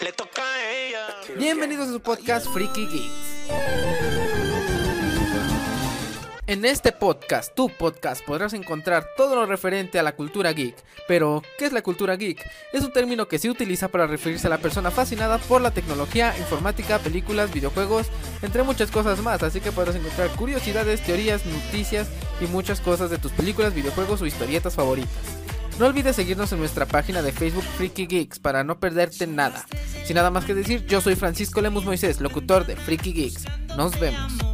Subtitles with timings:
[0.00, 1.06] le toca a ella.
[1.36, 3.32] Bienvenidos a su podcast Freaky Geeks.
[6.46, 10.76] En este podcast, tu podcast, podrás encontrar todo lo referente a la cultura geek.
[11.08, 12.44] Pero, ¿qué es la cultura geek?
[12.72, 16.36] Es un término que se utiliza para referirse a la persona fascinada por la tecnología,
[16.36, 18.08] informática, películas, videojuegos,
[18.42, 19.42] entre muchas cosas más.
[19.42, 22.08] Así que podrás encontrar curiosidades, teorías, noticias
[22.40, 25.41] y muchas cosas de tus películas, videojuegos o historietas favoritas.
[25.82, 29.66] No olvides seguirnos en nuestra página de Facebook Freaky Geeks para no perderte nada.
[30.04, 33.46] Sin nada más que decir, yo soy Francisco Lemus Moisés, locutor de Freaky Geeks.
[33.76, 34.51] Nos vemos.